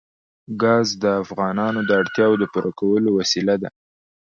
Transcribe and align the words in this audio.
ګاز 0.61 0.87
د 1.03 1.05
افغانانو 1.23 1.79
د 1.85 1.91
اړتیاوو 2.01 2.39
د 2.41 2.43
پوره 2.53 2.71
کولو 2.79 3.09
وسیله 3.19 3.55
ده. 3.61 3.69